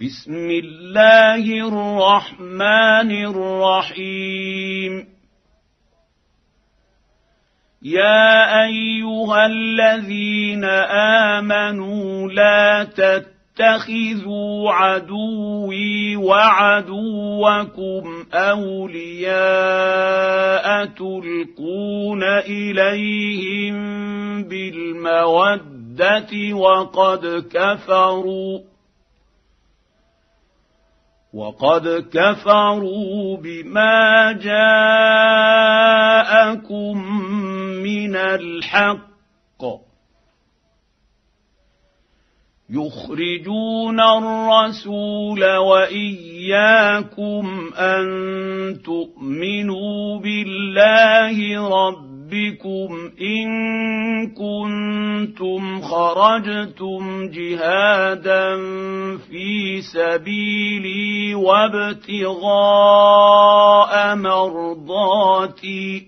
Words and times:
بسم 0.00 0.50
الله 0.50 1.68
الرحمن 1.68 3.10
الرحيم. 3.24 4.92
يا 7.82 8.64
أيها 8.64 9.46
الذين 9.46 10.64
آمنوا 11.34 12.28
لا 12.28 12.84
تتخذوا 12.84 14.72
عدوي 14.72 16.16
وعدوكم 16.16 18.04
أولياء 18.34 19.36
تلقون 20.86 22.22
إليهم 22.46 23.76
بالمودة 24.42 26.32
وقد 26.52 27.46
كفروا. 27.52 28.75
وقد 31.36 32.08
كفروا 32.12 33.36
بما 33.36 34.32
جاءكم 34.32 34.62
من 37.82 38.16
الحق 38.16 39.06
يخرجون 42.70 44.00
الرسول 44.00 45.56
وإياكم 45.56 47.44
أن 47.78 48.06
تؤمنوا 48.84 50.18
بالله 50.20 51.68
رب 51.68 52.05
ربكم 52.26 53.12
ان 53.20 53.46
كنتم 54.26 55.80
خرجتم 55.80 57.30
جهادا 57.30 58.56
في 59.16 59.80
سبيلي 59.94 61.34
وابتغاء 61.34 62.46
مرضاتي 64.16 66.06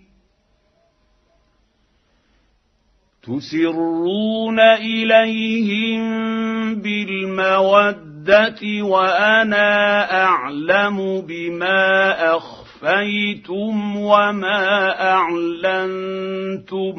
تسرون 3.22 4.60
اليهم 4.60 6.04
بالموده 6.74 8.58
وأنا 8.82 10.12
اعلم 10.24 11.20
بما 11.20 12.36
اخفى 12.36 12.57
اخفيتم 12.82 13.96
وما 13.96 15.00
أعلنتم 15.10 16.94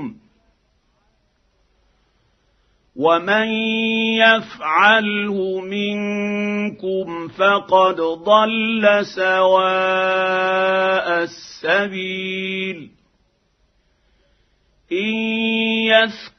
ومن 2.96 3.48
يفعله 4.20 5.62
منكم 5.62 7.28
فقد 7.28 7.96
ضل 8.02 9.06
سواء 9.16 9.64
السبيل 11.24 12.90
إن 14.92 15.14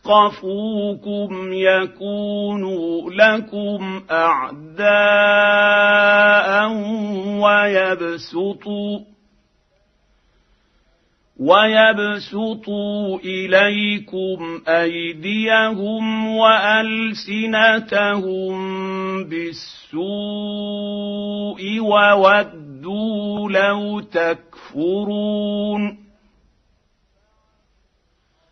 يثقفوكم 0.04 1.52
يكونوا 1.52 3.10
لكم 3.10 4.02
أعداء 4.10 4.80
ويبسطوا 7.40 9.10
ويبسطوا 11.40 13.18
إليكم 13.18 14.60
أيديهم 14.68 16.26
وألسنتهم 16.36 17.70
بالسوء 19.24 20.00
وودوا 21.80 23.50
لو 23.50 24.00
تكفرون 24.00 25.30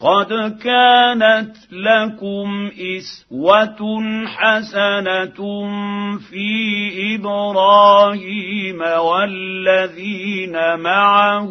قد 0.00 0.58
كانت 0.62 1.56
لكم 1.72 2.70
إسوة 2.96 4.00
حسنة 4.26 5.40
في 6.30 7.14
إبراهيم 7.14 8.80
والذين 8.80 10.78
معه 10.78 11.50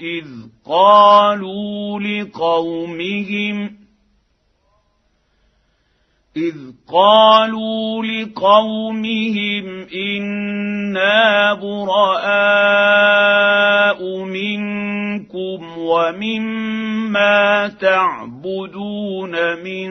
إذ 0.00 0.26
قالوا 0.66 2.00
لقومهم 2.00 3.70
إذ 6.36 6.54
قالوا 6.92 8.04
لقومهم 8.04 9.86
إنا 9.94 11.54
براء 11.54 12.70
منكم 14.24 15.78
ومما 17.10 17.68
تعبدون 17.80 19.32
من 19.64 19.90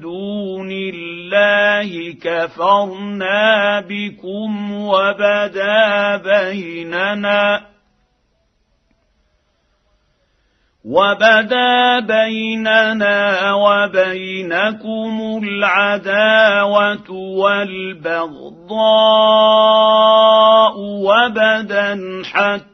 دون 0.00 0.68
الله 0.70 2.12
كفرنا 2.22 3.80
بكم 3.80 4.72
وبدا 4.72 6.16
بيننا 6.16 7.60
وبدا 10.84 12.00
بيننا 12.00 13.52
وبينكم 13.54 15.40
العداوة 15.42 17.10
والبغضاء 17.10 18.74
وبدا 20.78 22.22
حتى 22.24 22.73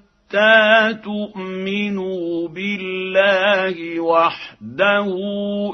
تؤمنوا 0.93 2.49
بالله 2.49 4.01
وحده 4.01 5.07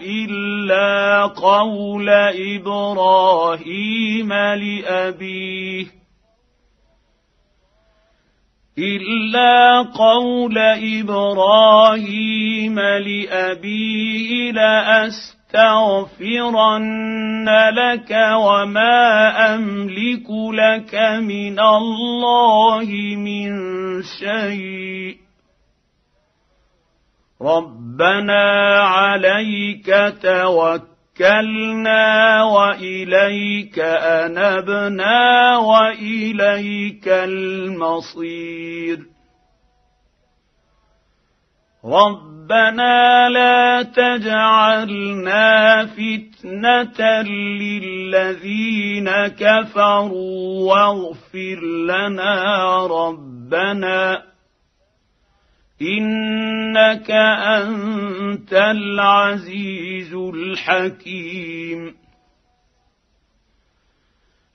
الا 0.02 1.26
قول 1.26 2.08
إبراهيم 2.54 4.32
لابيه 4.32 5.86
الا 8.78 9.82
قول 9.82 10.58
إبراهيم 10.98 12.80
لابيه 12.80 14.52
لاستغفرن 15.54 17.48
لك 17.48 18.10
وما 18.34 19.54
املك 19.54 20.26
لك 20.52 20.94
من 21.22 21.60
الله 21.60 22.86
من 23.16 23.52
شيء 24.02 25.16
ربنا 27.42 28.80
عليك 28.80 29.86
توكل 30.22 30.96
توكلنا 31.16 32.42
واليك 32.44 33.78
انبنا 33.78 35.56
واليك 35.56 37.08
المصير 37.08 38.98
ربنا 41.84 43.28
لا 43.28 43.82
تجعلنا 43.82 45.86
فتنه 45.86 47.22
للذين 47.60 49.10
كفروا 49.26 50.72
واغفر 50.72 51.60
لنا 51.86 52.86
ربنا 52.86 54.22
انك 55.82 57.10
انت 57.10 58.52
العزيز 58.52 60.14
الحكيم 60.14 61.94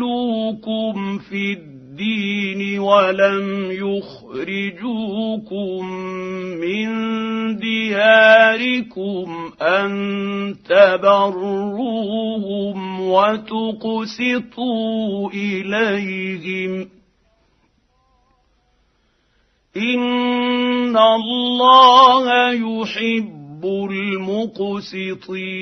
في 1.18 1.54
الدين 1.54 2.80
ولم 2.80 3.72
يخرجوكم 3.72 5.06
من 6.62 6.88
دياركم 7.56 9.52
أن 9.62 10.56
تبروهم 10.70 12.30
وتقسطوا 13.10 14.70
إليهم 15.34 16.95
ان 19.78 20.98
الله 20.98 22.52
يحب 22.52 23.66
المقسطين 24.72 25.56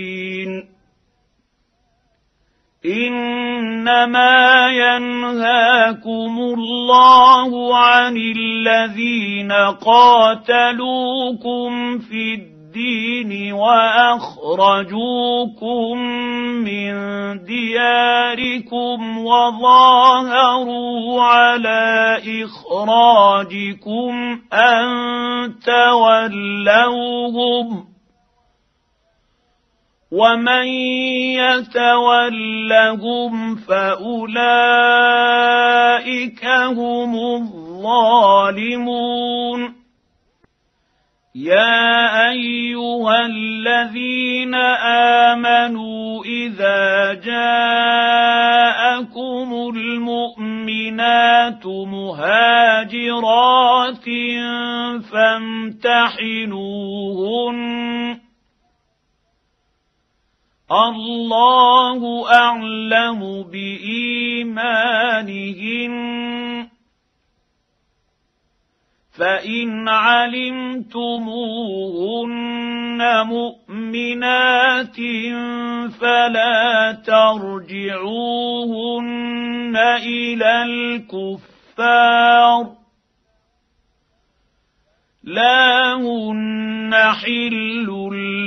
انما 2.86 4.68
ينهاكم 4.70 6.40
الله 6.40 7.78
عن 7.78 8.18
الذين 8.18 9.52
قاتلوكم 9.82 11.70
في 12.00 12.34
الدين 12.34 13.54
واخرجوكم 13.54 14.98
من 16.64 16.94
دياركم 17.44 19.18
وظاهروا 19.18 20.84
على 21.22 21.93
إخراجكم 22.28 24.14
أن 24.54 24.86
تولوهم 25.66 27.14
ومن 30.12 30.68
يتولهم 31.74 33.56
فأولئك 33.56 34.44
هم 36.46 37.16
الظالمون. 37.16 38.94
يا 41.36 42.30
أيها 42.30 43.26
الذين 43.26 44.56
امنوا 44.56 45.03
الله 60.74 62.32
أعلم 62.34 63.44
بايمانهن 63.44 65.14
فإن 69.18 69.90
علمتموهن 69.90 70.84
مؤمنات 73.26 74.96
فلا 76.00 76.92
ترجعوهن 77.06 78.04
إلى 80.04 80.64
الكفار. 80.64 82.72
لا 85.24 85.94
هن 85.94 86.94
حل 86.94 87.88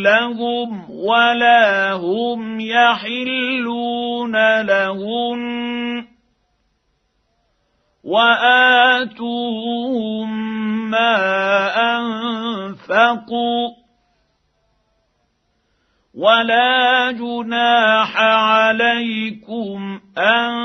لهم. 0.02 0.86
ولا 0.96 1.93
هم 1.93 2.60
يحلون 2.60 4.62
لهن 4.62 6.04
واتوهم 8.04 10.31
ما 10.90 11.16
انفقوا 11.98 13.69
ولا 16.14 17.10
جناح 17.12 18.20
عليكم 18.20 20.00
ان 20.19 20.56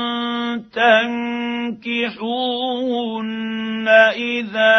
تنكحوهن 1.82 3.88
اذا 4.16 4.76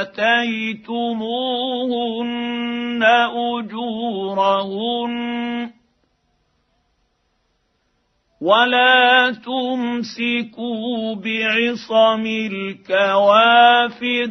اتيتموهن 0.00 2.35
اجورهن 3.58 5.16
ولا 8.40 9.32
تمسكوا 9.32 11.14
بعصم 11.14 12.26
الكوافر 12.52 14.30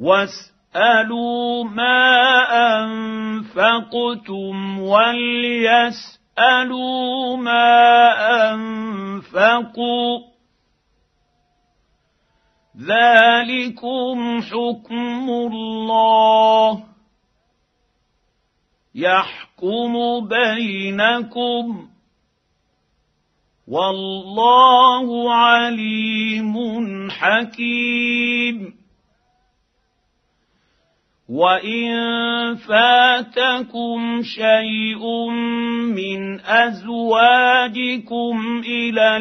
واسالوا 0.00 1.64
ما 1.64 2.22
انفقتم 2.82 4.78
وليسالوا 4.78 6.16
ما 7.36 7.72
انفقوا 8.52 10.31
ذلكم 12.88 14.42
حكم 14.42 15.30
الله. 15.30 16.84
يحكم 18.94 19.92
بينكم. 20.28 21.88
والله 23.68 25.34
عليم 25.34 26.54
حكيم. 27.10 28.82
وإن 31.28 31.94
فاتكم 32.54 34.22
شيء 34.22 35.30
من 35.96 36.40
أزواجكم 36.40 37.02
إلى 38.66 39.16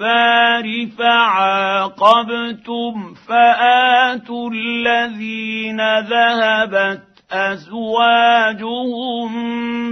الكفار 0.00 0.86
فعاقبتم 0.98 2.94
فآتوا 3.14 4.50
الذين 4.50 5.80
ذهبت 5.98 7.02
أزواجهم 7.32 9.32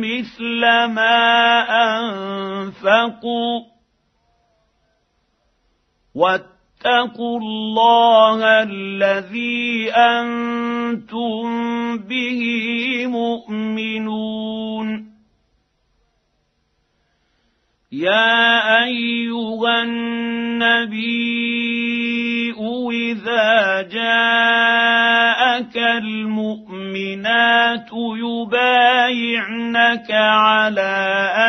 مثل 0.01 0.61
ما 0.95 1.65
أنفقوا 2.01 3.61
واتقوا 6.15 7.41
الله 7.41 8.63
الذي 8.63 9.93
أنتم 9.93 11.43
به 11.99 12.43
المؤمنات 26.03 27.91
يبايعنك 28.25 30.11
على 30.11 30.95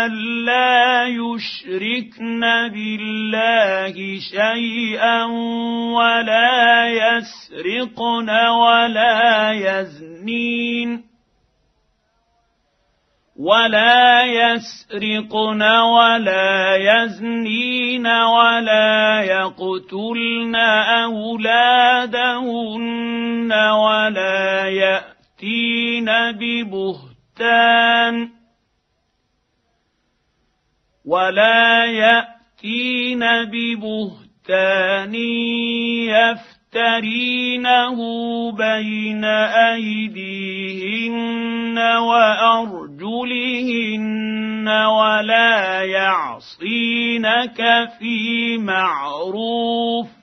الا 0.05 1.03
يشركن 1.03 2.41
بالله 2.73 3.95
شيئا 4.31 5.23
ولا 5.93 6.87
يسرقن 6.87 8.29
ولا 8.29 9.51
يزنين. 9.51 11.12
ولا 13.43 14.23
يسرقن 14.23 15.61
ولا 15.61 16.75
يزنين 16.75 18.07
ولا 18.07 19.21
يقتلن 19.21 20.55
اولادهن 21.05 22.23
ولا 23.53 24.67
ياتين 24.67 26.05
ببهتان 26.39 28.29
ولا 31.05 31.85
ياتين 31.85 33.19
ببهتان 33.45 35.13
يفترينه 36.73 37.97
بين 38.51 39.23
ايديهن 39.73 41.77
وارجلهن 41.97 43.43
ولا 44.67 45.83
يعصينك 45.83 47.89
في 47.99 48.57
معروف 48.57 50.22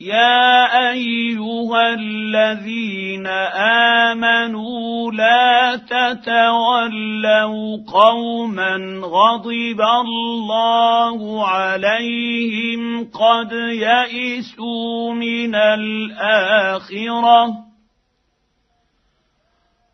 يا 0.00 0.90
أيها 0.90 1.94
الذين 1.94 3.26
آمنوا 4.06 5.12
لا 5.12 5.76
تتولوا 5.76 7.76
قوما 7.92 9.00
غضب 9.04 9.80
الله 9.80 11.48
عليهم 11.48 13.10
قد 13.10 13.52
يئسوا 13.52 15.14
من 15.14 15.54
الآخرة 15.54 17.46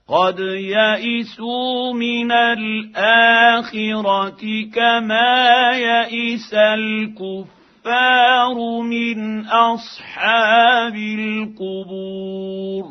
قد 0.09 0.39
يئسوا 0.41 1.95
من 1.95 2.33
الآخرة 2.33 4.41
كما 4.75 5.71
يئس 5.73 6.55
الكفر 6.55 7.56
الكفار 7.87 8.83
من 8.83 9.47
أصحاب 9.47 10.95
القبور. 11.19 12.85